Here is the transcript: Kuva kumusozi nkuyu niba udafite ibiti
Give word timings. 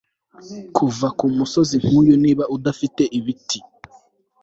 Kuva 0.75 1.07
kumusozi 1.17 1.75
nkuyu 1.83 2.15
niba 2.23 2.43
udafite 2.55 3.03
ibiti 3.19 3.59